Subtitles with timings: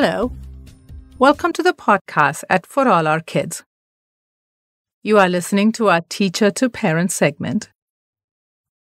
[0.00, 0.30] Hello.
[1.18, 3.64] Welcome to the podcast at For All Our Kids.
[5.02, 7.70] You are listening to our Teacher to Parent segment,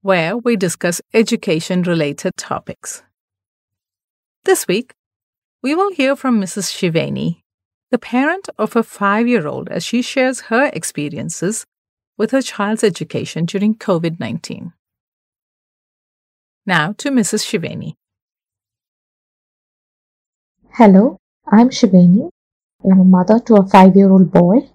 [0.02, 3.04] where we discuss education related topics.
[4.46, 4.94] This week,
[5.62, 6.72] we will hear from Mrs.
[6.72, 7.42] Shivani,
[7.90, 11.66] the parent of a five year old, as she shares her experiences
[12.18, 14.72] with her child's education during COVID 19.
[16.66, 17.44] Now to Mrs.
[17.44, 17.96] Shivani.
[20.76, 21.18] Hello,
[21.48, 22.30] I'm Shivani.
[22.86, 24.70] I'm a mother to a five year old boy.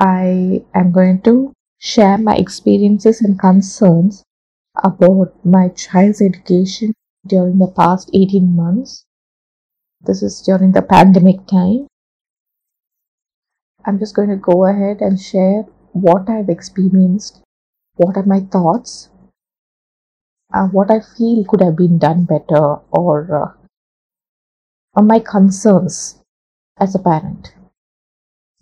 [0.00, 4.24] I am going to share my experiences and concerns
[4.82, 6.94] about my child's education
[7.26, 9.04] during the past 18 months.
[10.00, 11.88] This is during the pandemic time.
[13.84, 17.42] I'm just going to go ahead and share what I've experienced,
[17.96, 19.10] what are my thoughts,
[20.54, 23.55] uh, what I feel could have been done better, or uh,
[24.96, 26.20] are my concerns
[26.78, 27.54] as a parent.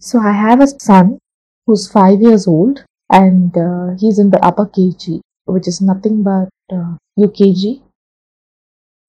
[0.01, 1.19] So I have a son
[1.67, 6.49] who's five years old and uh, he's in the upper KG, which is nothing but
[6.71, 7.81] uh, UKG.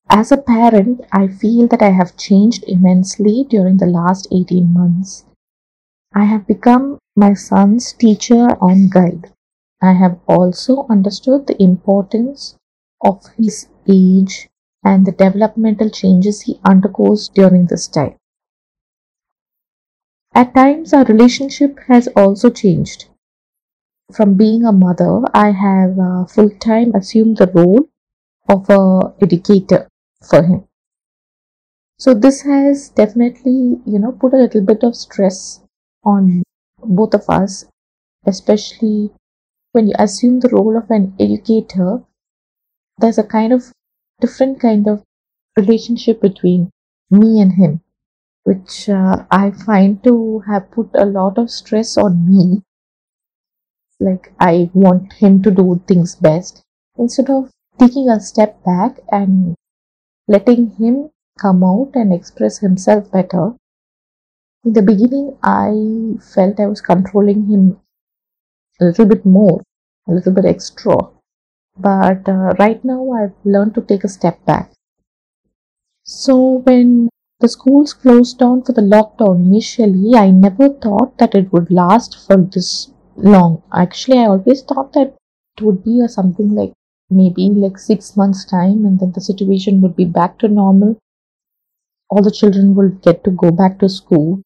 [0.10, 5.26] As a parent, I feel that I have changed immensely during the last 18 months.
[6.14, 9.34] I have become my son's teacher and guide.
[9.82, 12.56] I have also understood the importance
[13.02, 14.48] of his age
[14.86, 18.16] and the developmental changes he undergoes during this time.
[20.34, 23.08] At times, our relationship has also changed.
[24.14, 27.90] From being a mother, I have uh, full time assumed the role
[28.48, 29.88] of a educator
[30.30, 30.68] for him.
[31.98, 35.62] So this has definitely, you know, put a little bit of stress
[36.04, 36.44] on
[36.84, 37.66] both of us,
[38.26, 39.12] especially
[39.72, 42.04] when you assume the role of an educator.
[43.00, 43.72] There's a kind of
[44.22, 45.04] different kind of
[45.58, 46.72] relationship between
[47.12, 47.82] me and him,
[48.44, 52.64] which uh, I find to have put a lot of stress on me.
[54.00, 56.64] Like, I want him to do things best
[56.98, 59.56] instead of taking a step back and
[60.28, 63.54] letting him come out and express himself better.
[64.64, 67.80] In the beginning, I felt I was controlling him
[68.82, 69.62] a little bit more,
[70.08, 71.15] a little bit extra.
[71.78, 74.72] But uh, right now, I've learned to take a step back.
[76.04, 77.10] So, when
[77.40, 82.18] the schools closed down for the lockdown initially, I never thought that it would last
[82.26, 83.62] for this long.
[83.74, 85.16] Actually, I always thought that
[85.58, 86.72] it would be a something like
[87.10, 90.98] maybe like six months' time, and then the situation would be back to normal.
[92.10, 94.42] All the children will get to go back to school.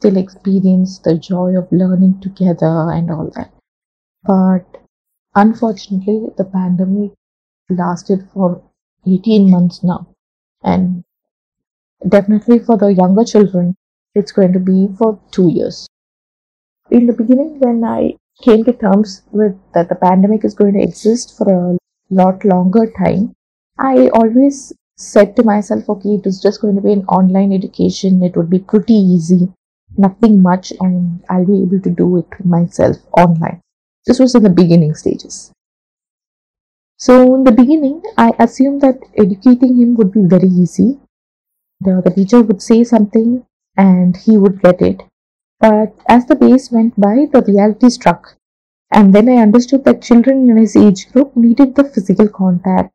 [0.00, 3.52] They'll experience the joy of learning together and all that.
[4.24, 4.87] But
[5.40, 7.12] Unfortunately, the pandemic
[7.70, 8.60] lasted for
[9.06, 10.08] 18 months now.
[10.64, 11.04] And
[12.08, 13.76] definitely for the younger children,
[14.16, 15.86] it's going to be for two years.
[16.90, 20.82] In the beginning, when I came to terms with that the pandemic is going to
[20.82, 21.78] exist for a
[22.10, 23.32] lot longer time,
[23.78, 28.24] I always said to myself, okay, it is just going to be an online education.
[28.24, 29.52] It would be pretty easy,
[29.96, 33.60] nothing much, and I'll be able to do it myself online.
[34.08, 35.52] This was in the beginning stages.
[36.96, 40.98] So in the beginning, I assumed that educating him would be very easy.
[41.82, 43.44] The, the teacher would say something
[43.76, 45.02] and he would get it.
[45.60, 48.34] But as the days went by, the reality struck.
[48.90, 52.90] And then I understood that children in his age group needed the physical contact,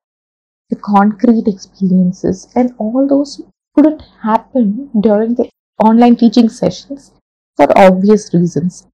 [0.72, 3.40] the concrete experiences, and all those
[3.76, 5.48] couldn't happen during the
[5.78, 7.12] online teaching sessions
[7.56, 8.88] for obvious reasons.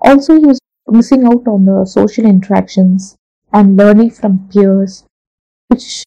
[0.00, 0.60] Also, he was
[0.92, 3.16] missing out on the social interactions
[3.52, 5.04] and learning from peers,
[5.68, 6.04] which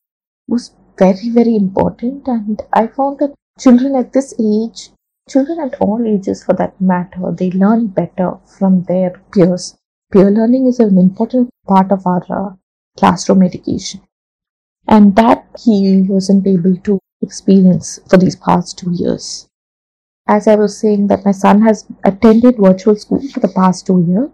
[0.48, 2.28] was very, very important.
[2.28, 4.92] And I found that children at this age,
[5.30, 9.76] children at all ages for that matter, they learn better from their peers.
[10.12, 12.54] Peer learning is an important part of our uh,
[12.98, 14.02] classroom education.
[14.88, 19.48] And that he wasn't able to experience for these past two years.
[20.28, 24.06] As I was saying that my son has attended virtual school for the past two
[24.08, 24.30] years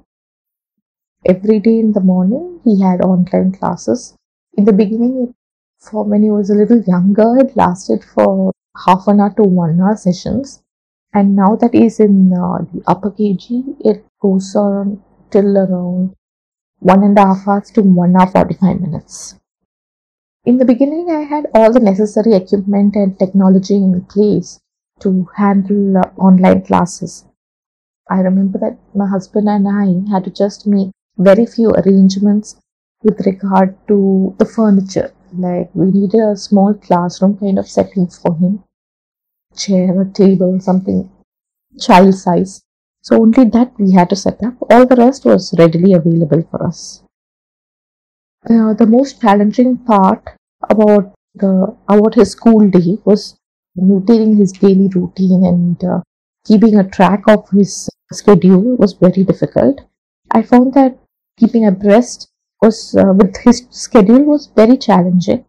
[1.26, 4.16] every day in the morning he had online classes.
[4.54, 5.34] In the beginning,
[5.80, 8.52] for when he was a little younger, it lasted for
[8.86, 10.62] half an hour to one hour sessions.
[11.14, 16.16] And now that he's in uh, the upper KG, it goes on till around
[16.80, 19.36] one and a half hours to one hour 45 minutes.
[20.46, 24.60] In the beginning, I had all the necessary equipment and technology in place
[25.02, 27.26] to handle uh, online classes.
[28.10, 32.58] I remember that my husband and I had to just make very few arrangements
[33.04, 35.14] with regard to the furniture.
[35.34, 38.64] Like we needed a small classroom kind of setting for him.
[39.56, 41.10] chair, a table, something
[41.80, 42.64] child size.
[43.02, 44.56] So only that we had to set up.
[44.70, 47.04] All the rest was readily available for us.
[48.48, 50.24] Uh, the most challenging part
[50.70, 53.36] about the about his school day was
[53.76, 56.02] maintaining his daily routine and uh,
[56.46, 59.82] keeping a track of his schedule was very difficult.
[60.32, 60.98] I found that
[61.38, 62.28] keeping abreast
[62.60, 65.46] was uh, with his schedule was very challenging.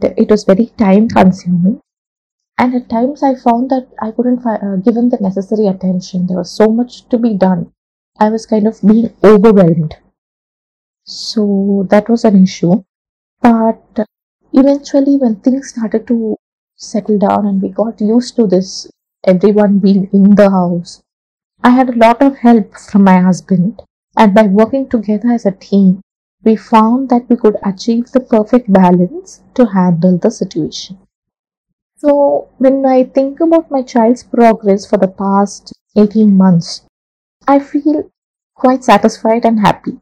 [0.00, 1.80] It was very time consuming,
[2.58, 6.26] and at times I found that I couldn't fi- uh, give him the necessary attention.
[6.26, 7.72] There was so much to be done.
[8.18, 9.96] I was kind of being overwhelmed.
[11.06, 12.84] So that was an issue.
[13.42, 14.06] But
[14.52, 16.36] eventually, when things started to
[16.76, 18.90] settle down and we got used to this,
[19.24, 21.02] everyone being in the house,
[21.62, 23.82] I had a lot of help from my husband.
[24.16, 26.00] And by working together as a team,
[26.42, 30.98] we found that we could achieve the perfect balance to handle the situation.
[31.96, 36.82] So, when I think about my child's progress for the past 18 months,
[37.46, 38.10] I feel
[38.54, 40.00] quite satisfied and happy.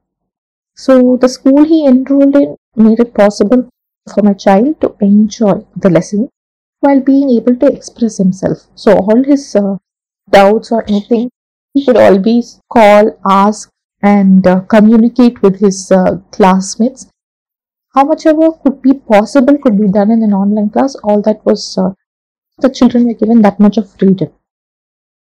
[0.77, 3.69] So, the school he enrolled in made it possible
[4.15, 6.29] for my child to enjoy the lesson
[6.81, 8.67] while being able to express himself.
[8.75, 9.79] So, all his uh,
[10.31, 11.31] doubts or anything,
[11.77, 13.71] he could always call, ask,
[14.03, 17.11] and uh, communicate with his uh, classmates.
[17.95, 20.95] How much ever could be possible could be done in an online class.
[21.05, 21.91] All that was uh,
[22.59, 24.31] the children were given that much of freedom.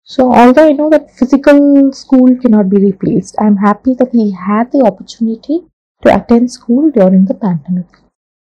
[0.04, 4.72] So, although I know that physical school cannot be replaced, I'm happy that he had
[4.72, 5.60] the opportunity
[6.04, 8.00] to attend school during the pandemic.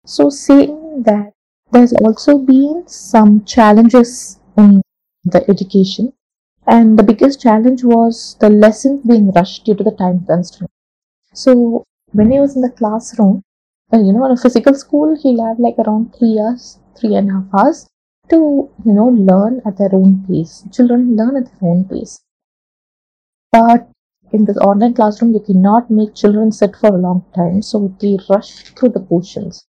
[0.05, 1.31] So, saying that
[1.71, 4.81] there's also been some challenges in
[5.23, 6.11] the education,
[6.67, 10.71] and the biggest challenge was the lessons being rushed due to the time constraint.
[11.33, 13.43] So, when he was in the classroom,
[13.93, 17.29] uh, you know, in a physical school, he'll have like around three hours, three and
[17.29, 17.89] a half hours
[18.29, 20.63] to you know learn at their own pace.
[20.71, 22.21] Children learn at their own pace.
[23.51, 23.89] But
[24.31, 28.17] in this online classroom you cannot make children sit for a long time so they
[28.29, 29.65] rush through the portions.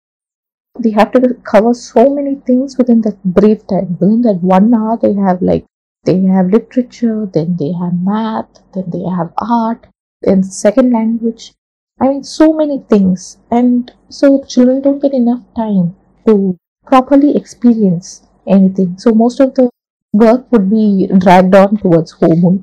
[0.79, 3.97] They have to cover so many things within that brief time.
[4.01, 5.67] Within that one hour they have like
[6.07, 9.87] they have literature then they have math then they have art
[10.23, 11.53] then second language
[12.01, 15.95] i mean so many things and so children don't get enough time
[16.27, 16.57] to
[16.87, 18.97] properly experience anything.
[18.99, 19.71] So most of the
[20.13, 22.63] work would be dragged on towards homework.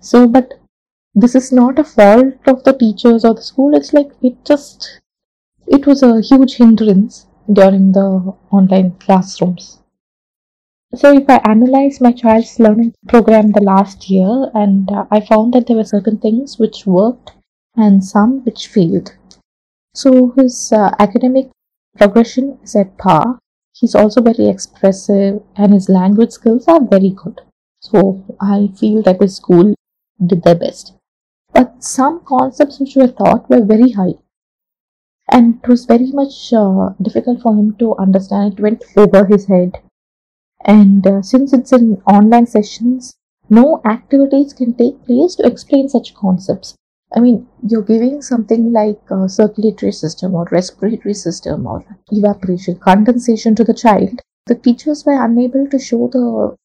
[0.00, 0.54] So, but
[1.14, 3.74] this is not a fault of the teachers or the school.
[3.74, 5.00] It's like it just,
[5.66, 9.78] it was a huge hindrance during the online classrooms.
[10.94, 15.52] So, if I analyze my child's learning program the last year, and uh, I found
[15.54, 17.32] that there were certain things which worked
[17.76, 19.14] and some which failed.
[19.94, 21.50] So, his uh, academic
[21.96, 23.38] progression is at par,
[23.78, 27.42] He's also very expressive and his language skills are very good.
[27.80, 29.74] So I feel that the school
[30.24, 30.94] did their best.
[31.52, 34.14] But some concepts which were taught were very high.
[35.30, 38.54] And it was very much uh, difficult for him to understand.
[38.54, 39.72] It went over his head.
[40.66, 43.16] And uh, since it's in online sessions,
[43.48, 46.74] no activities can take place to explain such concepts.
[47.14, 53.54] I mean, you're giving something like a circulatory system or respiratory system or evaporation, condensation
[53.54, 54.20] to the child.
[54.46, 56.56] The teachers were unable to show the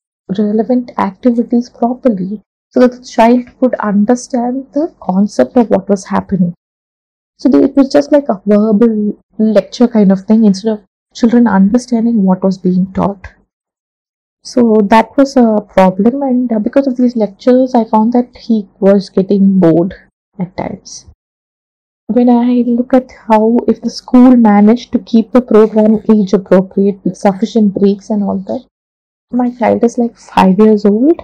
[0.42, 2.42] relevant activities properly
[2.72, 6.56] so that the child could understand the concept of what was happening.
[7.38, 11.48] So they, it was just like a verbal lecture kind of thing instead of children
[11.48, 13.28] understanding what was being taught.
[14.44, 18.68] So that was a problem, and uh, because of these lectures, I found that he
[18.80, 19.94] was getting bored
[20.40, 21.06] at times.
[22.08, 27.00] When I look at how if the school managed to keep the program age appropriate
[27.04, 28.66] with sufficient breaks and all that,
[29.32, 31.22] my child is like five years old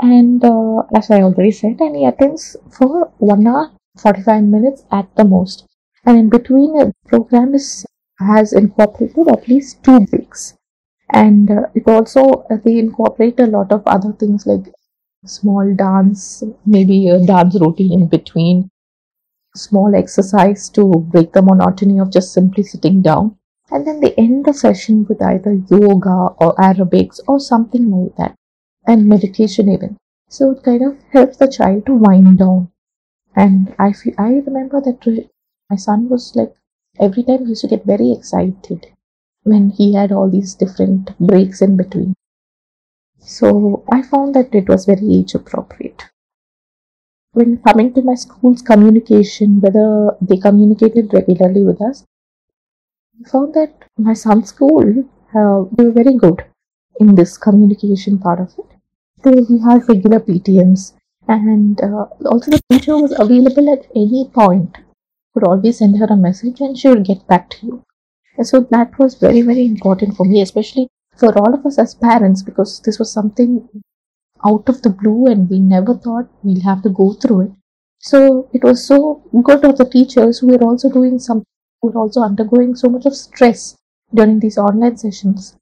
[0.00, 5.08] and uh, as I already said, and he attends for one hour, 45 minutes at
[5.16, 5.66] the most.
[6.04, 7.84] And in between, the program is
[8.20, 10.54] has incorporated at least two breaks.
[11.12, 14.72] And uh, it also, uh, they incorporate a lot of other things like
[15.26, 18.70] small dance, maybe a dance routine in between,
[19.54, 23.36] small exercise to break the monotony of just simply sitting down.
[23.70, 28.34] And then they end the session with either yoga or aerobics or something like that,
[28.86, 29.98] and meditation even.
[30.28, 32.70] So it kind of helps the child to wind down.
[33.36, 35.30] And I feel, I remember that
[35.70, 36.54] my son was like,
[37.00, 38.86] every time he used to get very excited
[39.48, 42.14] when he had all these different breaks in between.
[43.20, 46.10] So I found that it was very age appropriate.
[47.32, 52.04] When coming to my school's communication, whether they communicated regularly with us,
[53.24, 56.44] I found that my son's school, uh, they were very good.
[57.00, 58.66] in this communication part of it.
[59.24, 60.94] So we had regular PTMs,
[61.28, 64.78] and uh, also the teacher was available at any point.
[65.34, 67.84] Could always send her a message, and she would get back to you.
[68.42, 72.42] So that was very very important for me, especially for all of us as parents,
[72.42, 73.68] because this was something
[74.46, 77.52] out of the blue, and we never thought we'll have to go through it.
[77.98, 81.42] So it was so good of the teachers who were also doing some,
[81.82, 83.76] who were also undergoing so much of stress
[84.14, 85.56] during these online sessions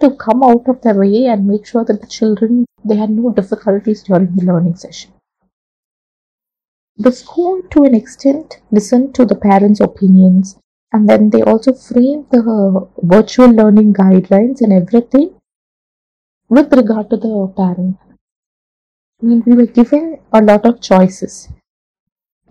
[0.00, 3.30] to come out of their way and make sure that the children they had no
[3.30, 5.12] difficulties during the learning session.
[6.96, 10.56] The school, to an extent, listened to the parents' opinions
[10.92, 15.34] and then they also framed the virtual learning guidelines and everything
[16.48, 17.96] with regard to the parent.
[19.22, 21.48] I mean, we were given a lot of choices,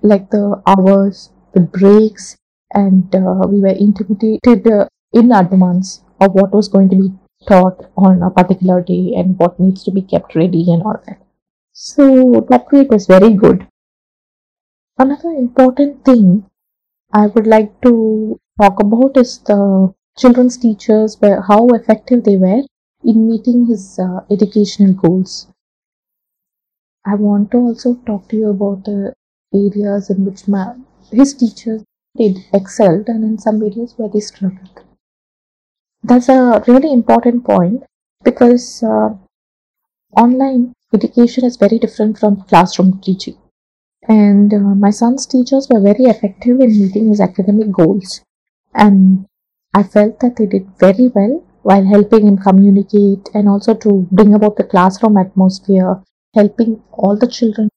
[0.01, 2.35] like the hours, the breaks,
[2.73, 7.13] and uh, we were intimidated uh, in advance of what was going to be
[7.47, 11.21] taught on a particular day and what needs to be kept ready and all that.
[11.73, 13.67] So that way it was very good.
[14.97, 16.45] Another important thing
[17.11, 22.61] I would like to talk about is the children's teachers, how effective they were
[23.03, 25.47] in meeting his uh, educational goals.
[27.03, 29.15] I want to also talk to you about the
[29.51, 30.75] areas in which my,
[31.09, 31.83] his teachers
[32.15, 34.81] did excelled and in some areas where they struggled.
[36.01, 37.83] That's a really important point
[38.23, 39.15] because uh,
[40.17, 43.37] online education is very different from classroom teaching.
[44.07, 48.21] And uh, my son's teachers were very effective in meeting his academic goals.
[48.73, 49.25] And
[49.73, 54.33] I felt that they did very well while helping him communicate and also to bring
[54.33, 56.01] about the classroom atmosphere
[56.33, 57.69] helping all the children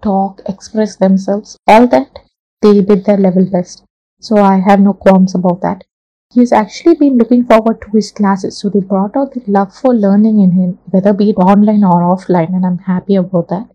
[0.00, 2.18] talk, express themselves, all that,
[2.62, 3.84] they did their level best.
[4.20, 5.84] So I have no qualms about that.
[6.32, 9.94] He's actually been looking forward to his classes, so they brought out the love for
[9.94, 13.68] learning in him, whether be it online or offline, and I'm happy about that.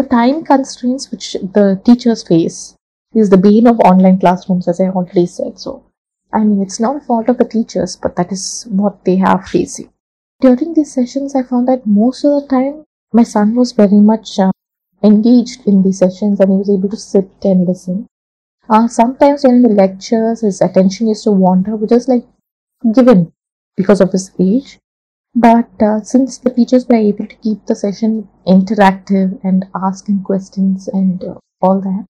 [0.00, 2.74] The time constraints which the teachers face
[3.14, 5.58] is the bane of online classrooms, as I already said.
[5.58, 5.82] So,
[6.32, 9.44] I mean, it's not a fault of the teachers, but that is what they are
[9.46, 9.90] facing.
[10.40, 14.38] During these sessions, I found that most of the time my son was very much
[14.38, 14.52] uh,
[15.02, 18.06] engaged in the sessions and he was able to sit and listen.
[18.70, 22.24] Uh, sometimes during the lectures, his attention used to wander, which is like
[22.94, 23.34] given
[23.76, 24.78] because of his age.
[25.34, 30.88] But uh, since the teachers were able to keep the session interactive and asking questions
[30.88, 32.06] and uh, all that,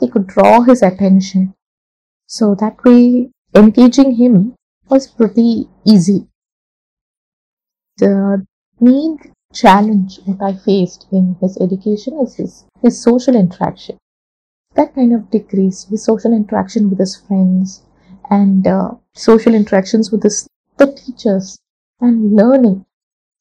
[0.00, 1.54] they could draw his attention.
[2.26, 4.54] So that way, engaging him
[4.88, 6.26] was pretty easy.
[7.98, 8.44] The
[8.80, 9.18] main
[9.54, 13.98] challenge what I faced in his education is his, his social interaction.
[14.74, 17.82] That kind of decreased his social interaction with his friends
[18.30, 21.58] and uh, social interactions with his, the teachers
[22.02, 22.84] and learning.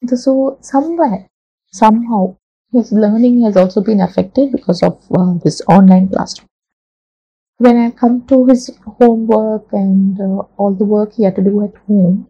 [0.08, 1.30] So somewhere,
[1.72, 2.38] somehow,
[2.72, 6.48] his learning has also been affected because of uh, this online classroom.
[7.58, 11.64] When I come to his homework and uh, all the work he had to do
[11.64, 12.30] at home,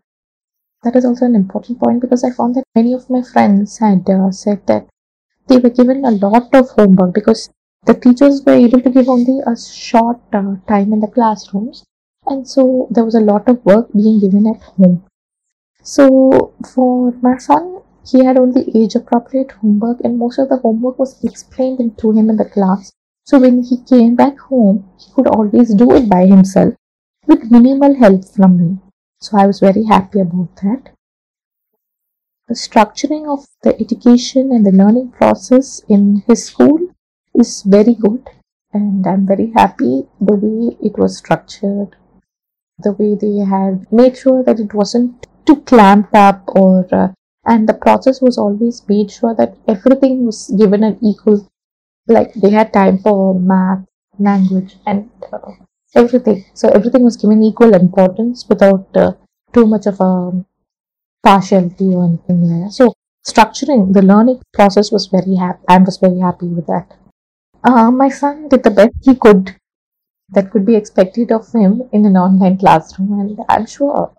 [0.83, 4.09] that is also an important point because I found that many of my friends had
[4.09, 4.87] uh, said that
[5.47, 7.49] they were given a lot of homework because
[7.85, 11.83] the teachers were able to give only a short uh, time in the classrooms
[12.25, 15.03] and so there was a lot of work being given at home.
[15.83, 20.99] So for my son, he had only age appropriate homework and most of the homework
[20.99, 22.91] was explained to him in the class.
[23.25, 26.75] So when he came back home, he could always do it by himself
[27.27, 28.77] with minimal help from me.
[29.21, 30.91] So I was very happy about that.
[32.47, 36.79] The structuring of the education and the learning process in his school
[37.33, 38.29] is very good
[38.73, 41.95] and I'm very happy the way it was structured,
[42.79, 47.09] the way they had made sure that it wasn't too clamped up or uh,
[47.45, 51.47] and the process was always made sure that everything was given an equal
[52.07, 53.85] like they had time for math
[54.19, 55.51] language and uh,
[55.95, 56.45] everything.
[56.53, 59.13] So everything was given equal importance without uh,
[59.53, 60.45] too much of a
[61.23, 62.73] partiality or anything like that.
[62.73, 62.93] So
[63.27, 65.63] structuring the learning process was very happy.
[65.67, 66.97] I was very happy with that.
[67.63, 69.55] Uh, my son did the best he could
[70.29, 74.13] that could be expected of him in an online classroom, and I'm sure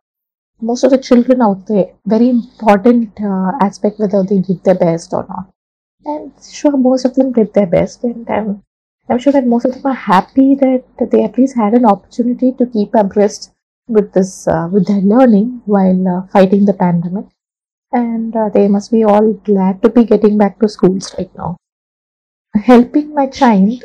[0.63, 5.13] most of the children out there very important uh, aspect whether they did their best
[5.13, 5.51] or not.
[6.05, 8.63] And sure, most of them did their best, and I'm
[9.09, 12.53] I'm sure that most of them are happy that, they at least had an opportunity
[12.53, 13.53] to keep abreast
[13.89, 17.27] with this uh, with their learning while uh, fighting the pandemic.
[17.93, 21.57] And uh, they must be all glad to be getting back to schools right now.
[22.55, 23.85] Helping my child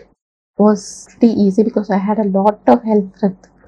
[0.58, 3.14] was pretty easy because i had a lot of help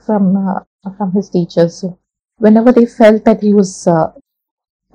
[0.05, 0.59] from uh,
[0.97, 1.75] from his teachers.
[1.81, 1.97] so
[2.39, 4.11] whenever they felt that he was uh,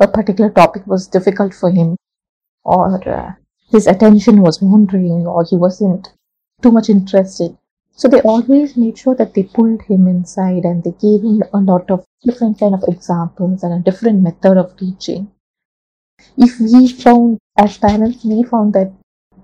[0.00, 1.96] a particular topic was difficult for him
[2.64, 3.32] or uh,
[3.70, 6.12] his attention was wandering or he wasn't
[6.62, 7.56] too much interested.
[7.96, 11.58] So they always made sure that they pulled him inside and they gave him a
[11.58, 15.30] lot of different kind of examples and a different method of teaching.
[16.36, 18.92] If we found, as parents, we found that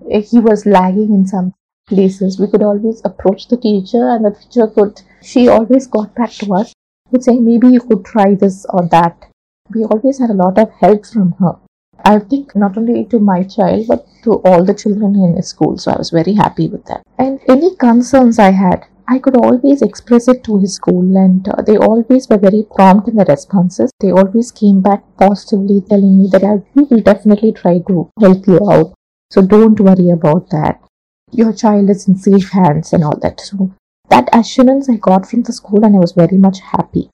[0.09, 1.55] he was lagging in some
[1.87, 6.31] places, we could always approach the teacher and the teacher could, she always got back
[6.33, 6.73] to us
[7.11, 9.27] with saying, maybe you could try this or that.
[9.75, 11.57] We always had a lot of help from her.
[12.05, 15.77] I think not only to my child but to all the children in school.
[15.79, 17.03] So I was very happy with that.
[17.19, 21.63] And any concerns I had, I could always express it to his school, and uh,
[21.63, 23.91] they always were very prompt in the responses.
[23.99, 28.61] They always came back positively, telling me that I will definitely try to help you
[28.71, 28.95] out.
[29.31, 30.81] So don't worry about that.
[31.33, 33.41] Your child is in safe hands and all that.
[33.41, 33.75] So
[34.11, 37.11] that assurance I got from the school, and I was very much happy.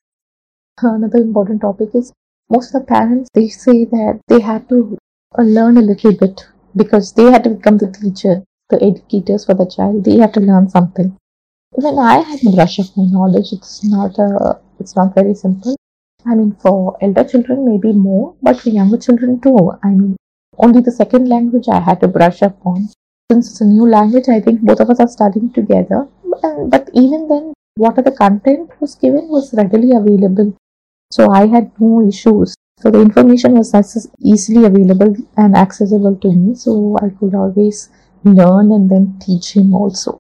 [0.83, 2.13] Another important topic is
[2.51, 4.99] most of the parents they say that they had to
[5.39, 9.55] uh, learn a little bit because they had to become the teacher, the educators for
[9.55, 10.05] the child.
[10.05, 11.17] They have to learn something.
[11.79, 13.53] Even I had to brush up my knowledge.
[13.53, 15.77] It's not a, it's not very simple.
[16.25, 19.73] I mean, for elder children maybe more, but for younger children too.
[19.83, 20.17] I mean,
[20.59, 22.89] only the second language I had to brush up on.
[23.31, 26.07] Since it's a new language, I think both of us are studying together.
[26.43, 30.55] But even then, what the content was given was readily available
[31.11, 32.55] so I had no issues.
[32.79, 33.73] So the information was
[34.21, 36.55] easily available and accessible to me.
[36.55, 37.89] So I could always
[38.25, 40.19] learn and then teach him also.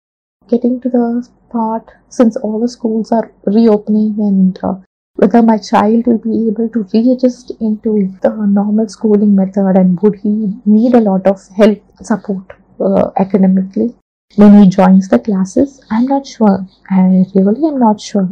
[0.48, 4.76] Getting to the part, since all the schools are reopening and uh,
[5.16, 10.16] whether my child will be able to readjust into the normal schooling method and would
[10.16, 12.44] he need a lot of help support
[12.80, 13.94] uh, academically
[14.34, 18.28] when he joins the classes i'm not sure i really am not sure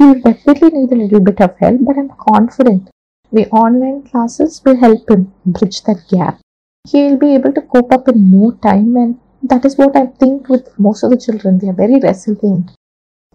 [0.00, 2.88] he will definitely need a little bit of help, but I'm confident
[3.30, 6.40] the online classes will help him bridge that gap.
[6.88, 10.06] He will be able to cope up in no time, and that is what I
[10.06, 11.58] think with most of the children.
[11.58, 12.70] They are very resilient.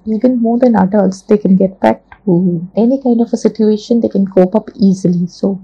[0.08, 4.10] Even more than adults, they can get back to any kind of a situation, they
[4.10, 5.28] can cope up easily.
[5.28, 5.62] So,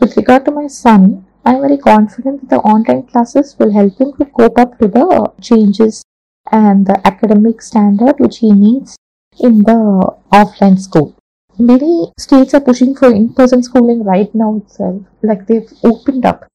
[0.00, 4.12] with regard to my son, I'm very confident that the online classes will help him
[4.18, 6.04] to cope up to the changes
[6.50, 8.96] and the academic standard which he needs
[9.40, 11.16] in the offline school.
[11.58, 16.46] Many states are pushing for in-person schooling right now itself, like they've opened up.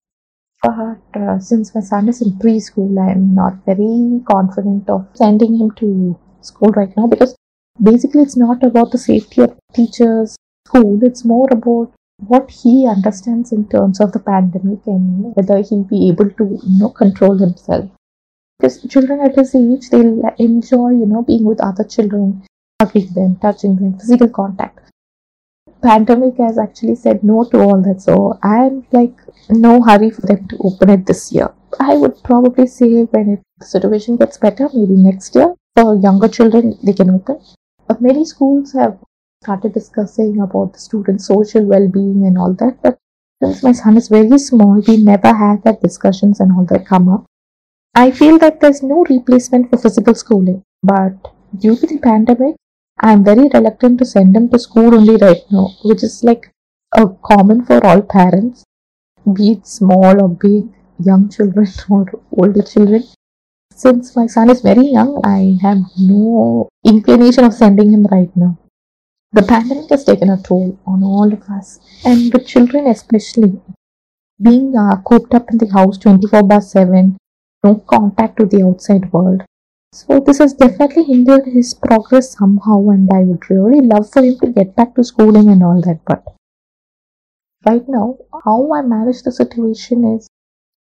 [0.63, 5.71] But uh, since my son is in preschool, I'm not very confident of sending him
[5.78, 7.36] to school right now because
[7.82, 11.00] basically it's not about the safety of teachers, school.
[11.04, 16.10] It's more about what he understands in terms of the pandemic and whether he'll be
[16.10, 17.89] able to, you know, control himself.
[18.60, 22.43] Because children at his age, they'll enjoy, you know, being with other children
[22.82, 24.80] hugging them, touching them, physical contact.
[25.82, 29.15] Pandemic has actually said no to all that, so I'm like
[29.49, 31.53] no hurry for them to open it this year.
[31.80, 36.27] I would probably say when it, the situation gets better, maybe next year for younger
[36.27, 37.39] children they can open.
[37.88, 38.97] But many schools have
[39.47, 42.77] started discussing about the students' social well-being and all that.
[42.83, 42.97] But
[43.41, 47.07] since my son is very small, we never had that discussions and all that come
[47.07, 47.25] up.
[47.95, 51.13] I feel that there's no replacement for physical schooling, but
[51.57, 52.55] due to the pandemic,
[52.99, 56.51] I'm very reluctant to send him to school only right now, which is like
[56.97, 58.65] a common for all parents,
[59.33, 60.67] be it small or big,
[60.99, 62.05] young children or
[62.38, 63.03] older children.
[63.71, 68.57] Since my son is very young, I have no inclination of sending him right now.
[69.33, 73.59] The pandemic has taken a toll on all of us, and with children especially.
[74.41, 77.17] Being uh, cooped up in the house 24 by 7,
[77.63, 79.43] no contact with the outside world,
[79.93, 84.37] so this has definitely hindered his progress somehow and I would really love for him
[84.39, 86.23] to get back to schooling and all that but
[87.65, 90.27] right now how I manage the situation is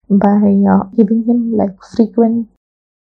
[0.09, 2.49] by uh, giving him like frequent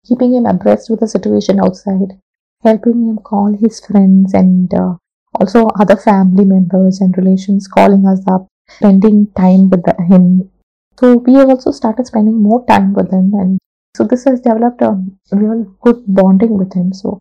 [0.08, 2.18] keeping him abreast with the situation outside
[2.64, 4.96] helping him call his friends and uh,
[5.36, 10.50] also other family members and relations calling us up spending time with the, him
[11.00, 13.60] so we have also started spending more time with him and
[13.96, 15.00] so this has developed a
[15.32, 16.94] real good bonding with him.
[16.94, 17.20] So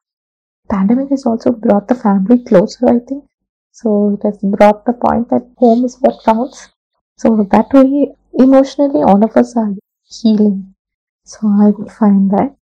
[0.70, 3.24] pandemic has also brought the family closer, I think.
[3.72, 6.70] So it has brought the point that home is what counts.
[7.18, 10.74] So that way, emotionally, all of us are healing.
[11.26, 12.56] So I find that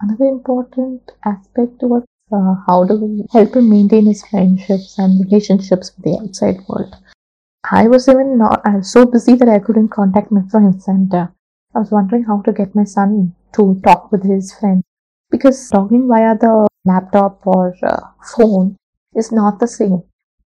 [0.00, 6.04] another important aspect was uh, how we help him maintain his friendships and relationships with
[6.04, 6.94] the outside world.
[7.70, 11.12] I was even not, I was so busy that I couldn't contact my friends and
[11.14, 11.28] uh,
[11.74, 14.82] I was wondering how to get my son to talk with his friends
[15.30, 18.00] because talking via the laptop or uh,
[18.36, 18.76] phone
[19.14, 20.02] is not the same.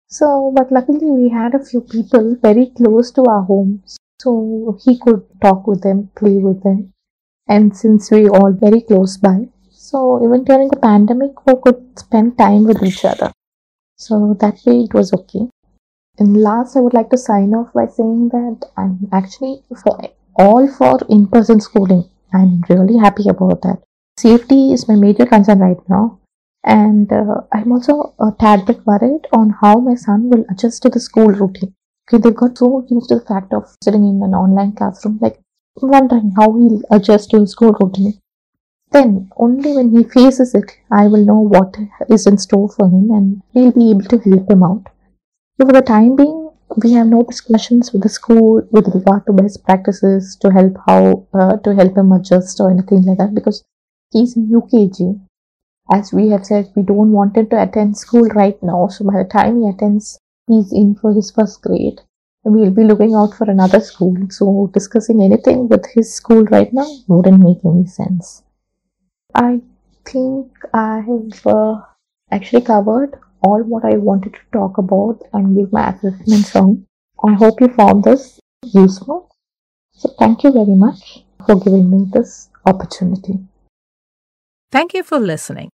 [0.08, 5.00] So, but luckily we had a few people very close to our homes, so he
[5.00, 6.94] could talk with them, play with them.
[7.48, 9.50] And since we all very close by,
[9.94, 13.32] so even during the pandemic, we could spend time with each other.
[13.96, 15.48] So that way it was okay.
[16.18, 20.00] And last, I would like to sign off by saying that I'm actually for
[20.36, 22.10] all for in-person schooling.
[22.34, 23.84] I'm really happy about that.
[24.18, 26.20] Safety is my major concern right now
[26.64, 30.90] and uh, I'm also a tad bit worried on how my son will adjust to
[30.90, 31.76] the school routine.
[32.08, 35.40] Okay, they've got so used to the fact of sitting in an online classroom, like
[35.76, 38.20] wondering how he'll adjust to the school routine.
[38.94, 41.76] Then, only when he faces it, I will know what
[42.10, 44.84] is in store for him and we'll be able to help him out.
[45.60, 46.52] So, for the time being,
[46.82, 51.28] we have no discussions with the school with regard to best practices to help how
[51.34, 53.64] uh, to help him adjust or anything like that because
[54.12, 55.20] he's in UKG
[55.92, 58.88] as we have said, we don't want him to attend school right now.
[58.88, 62.02] So by the time he attends, he's in for his first grade.
[62.46, 64.16] We'll be looking out for another school.
[64.30, 68.44] So discussing anything with his school right now wouldn't make any sense.
[69.36, 69.62] I
[70.06, 71.82] think I have uh,
[72.32, 76.86] actually covered all what I wanted to talk about and give my assessments on.
[77.26, 79.30] I hope you found this useful.
[79.94, 83.40] So thank you very much for giving me this opportunity.
[84.72, 85.70] Thank you for listening.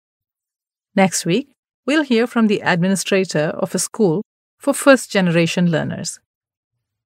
[0.96, 1.50] Next week,
[1.86, 4.24] we'll hear from the administrator of a school
[4.60, 6.20] for first generation learners.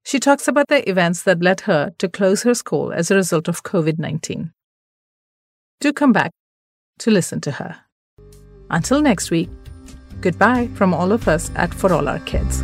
[0.03, 3.47] She talks about the events that led her to close her school as a result
[3.47, 4.51] of COVID 19.
[5.79, 6.31] Do come back
[7.01, 7.75] to listen to her.
[8.69, 9.49] Until next week,
[10.21, 12.63] goodbye from all of us at For All Our Kids.